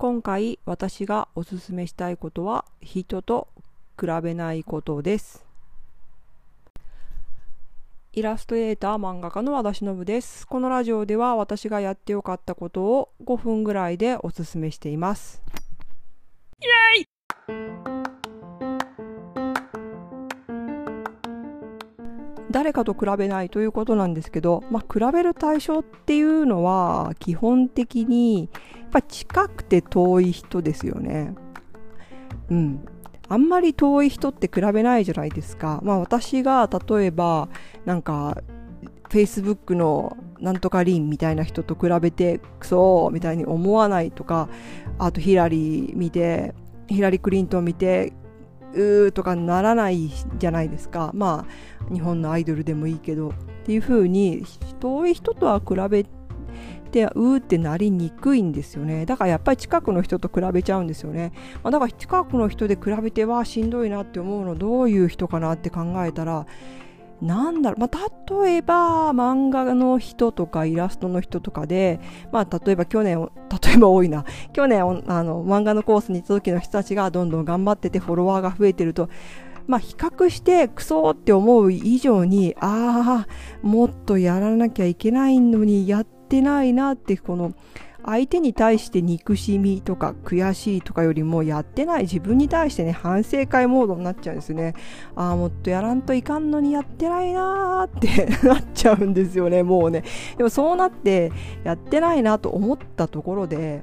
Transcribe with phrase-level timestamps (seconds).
[0.00, 3.48] 今回私がおすすめしたいことは人と
[4.00, 5.44] 比べないことです。
[8.12, 10.46] イラストレーター漫画家の和田忍です。
[10.46, 15.42] このラジオでは私がやってよかったことを5分ぐらいでおすすめしています。
[16.60, 17.04] イエイ！
[22.52, 28.48] 誰かと比べないということなんですけど、まあ、比べる対象っていうのは基本的に
[28.90, 31.34] ぱ近くて遠い人ですよね。
[32.50, 32.84] うん。
[33.28, 35.80] あんまり遠い人って比べないじゃないですか。
[35.82, 37.48] まあ私が例えば
[37.84, 38.38] なんか
[39.10, 44.48] Facebook のなんとかリンみたいな人と比べてクソみたいに思わないとか
[44.98, 46.54] あとヒラリー見て
[46.88, 48.12] ヒラリー・クリントン見て
[48.74, 51.46] うーとかならないじゃないですかま
[51.88, 53.32] あ日本のアイドルでもいいけどっ
[53.64, 54.44] ていう風に
[54.80, 56.04] 遠い人とは比べ
[56.88, 59.06] ってうーってなりにくいんですよね。
[59.06, 66.46] だからやっぱり近くの人と比べちゃうんですよね、まあ、だから近くの人で比べてはしんどいなって思うのどういう人かなって考えたら
[67.20, 72.00] なんだろう、まあ、例えば漫画の人とかイラストの人とかで、
[72.32, 79.08] まあ、例えば去年、例えば多いな、去年あの漫画のコースに行った時の人たちがどんどん頑張っててフォロワーが増えてると、
[79.66, 87.54] まあ、比較してクソって思う以上に、ああ、もっとやらなきゃいけないのにやっててないなって、この、
[88.04, 94.74] 相手に対して憎しみとか悔しいとかよりもやってない自分に対してね反省会モードになっちゃうんですね。
[95.16, 100.04] ああもっとやらんといかんのにやってないなーってなっちゃうんですよねもうね。
[100.38, 101.32] でもそうなって
[101.64, 103.82] やってないなと思ったところで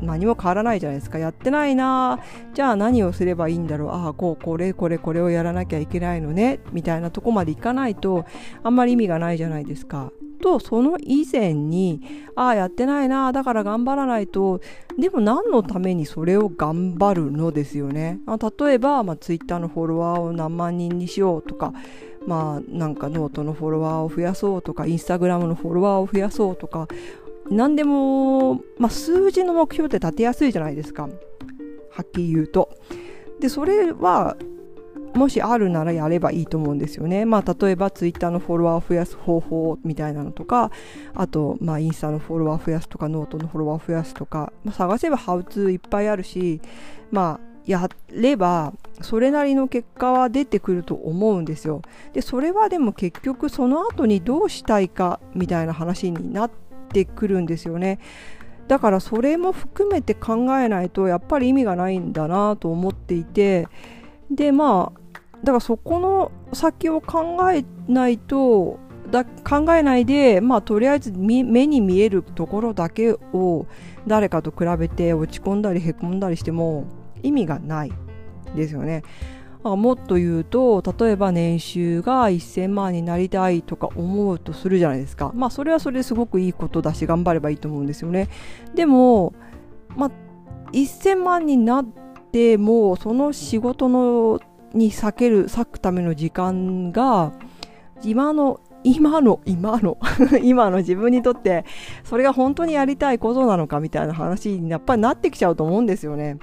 [0.00, 1.18] 何も変わらないじゃないですか。
[1.18, 2.20] やってないな
[2.54, 3.90] じゃあ何をすればいいんだろう。
[3.90, 6.60] ああこうこれこれこれをやらなきゃいけないのね。
[6.72, 8.24] みたいなとこまでいかないと
[8.62, 10.12] あんまり意味がないじゃないですか。
[10.38, 12.00] とその以前に
[12.34, 14.60] ああやってないなだから頑張らないと
[14.98, 18.20] でも何のためにそれを頑張るのですよね。
[18.26, 21.72] あ例えば、まあ、Twitter のフォロワーを何万人にしようとか
[22.26, 26.88] まあなんかノートのフォロワーを増やそうとかインスタグラムのフォロワーを増やそうとか
[27.50, 31.08] 何でも、まあ、数字の目標って立てやすいじゃないですか。
[31.90, 32.70] はっきり言うと。
[33.40, 34.36] でそれは
[35.18, 37.24] もしあるならやればいいと思うんですよね。
[37.24, 40.70] まあ、例えばツイッターのフォロワーを増やす方法みたいなのとか、
[41.14, 46.60] あと、まあ、インスタのフォロワー増やすとか、ノートのフォロワー増やすとか、まあ、探せばハウツーいっぱいあるし、
[47.10, 51.82] まあ、やればそれなりの結果は出てくると思うんですよ。
[52.14, 56.50] でそれはでも結局その後にどうしたいかみたいな話になっ
[56.90, 57.98] てくるんですよね。
[58.68, 63.68] だからそれも含めて考えないとやっぱり意味がないんだなと思っていて
[64.30, 64.97] でまあ
[65.42, 68.78] だからそこの先を考えないと
[69.10, 73.66] だ考えないで、まあ、とりあえず目に見えるところだけを
[74.06, 76.84] 誰かと比べて落ち込んだりへこんだりしても
[77.22, 77.92] 意味がない。
[78.54, 79.02] ですよね。
[79.64, 85.32] あもっと言うと例えば年収が1000万になりたいとか思うとするじゃないですか。
[85.34, 88.28] まあそれはそれですごくいいことだし頑張ればいいと思うんですよね。
[88.74, 89.34] でも
[89.96, 90.10] まあ
[90.72, 91.86] 1000万になっ
[92.32, 94.40] てもその仕事の
[94.74, 97.32] に避ける、割くための時間が、
[98.02, 99.98] 今の、今の、今の、
[100.42, 101.64] 今の自分にとって、
[102.04, 106.38] それが本当にやりたいことなのかみたいな話にやっぱりなってきちゃうと思うんですよね。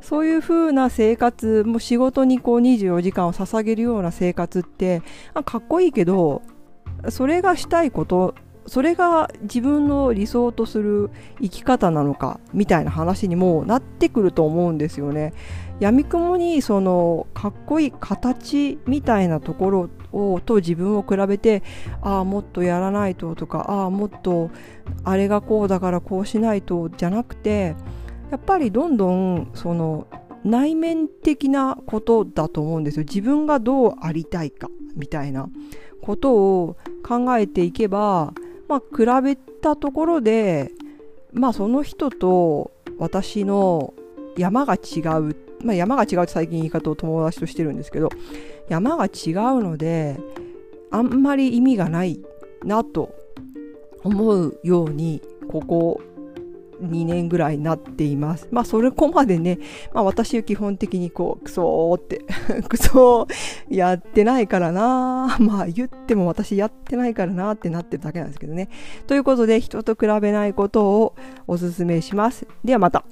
[0.00, 5.02] そういう風な生活、も仕事にこう24時間を捧げるような生活って、
[5.44, 6.42] かっこいいけど、
[7.08, 8.34] それがしたいこと
[8.66, 11.10] それが自分の理想とする
[11.40, 15.34] 生き方なのかみたいな話にもなってくると思うんですよね。
[15.80, 21.62] 闇雲にそのかっこいい形みたいなところをと自分を比べて
[22.02, 24.50] ああもっとやらないととかああもっと
[25.04, 27.74] あれがこうだからこうしないとじゃなくて
[28.30, 30.06] やっぱりどんどんその
[30.44, 33.04] 内面的なことだと思うんですよ。
[33.08, 35.48] 自分がどうありたいかみたいな
[36.02, 38.34] ことを考えていけば
[38.68, 40.72] まあ、比べたところで、
[41.32, 43.94] まあ、その人と私の
[44.36, 48.10] 山が違う、まあ、山が違うって最近言い方を友達としてるんですけど
[48.68, 49.10] 山が違う
[49.62, 50.18] ので
[50.90, 52.20] あんまり意味がない
[52.62, 53.14] なと
[54.02, 56.00] 思うようにここ
[56.80, 58.48] 2年ぐらいになっています。
[58.50, 59.58] まあ、それこまでね、
[59.92, 62.24] まあ、私は基本的にこう、クソーって、
[62.68, 68.68] クソーやってないからなまあ、言っても私やってないからなってなってるだけなんですけどね。
[69.06, 71.14] ということで、人と比べないことを
[71.46, 72.46] お勧めします。
[72.64, 73.04] ではまた。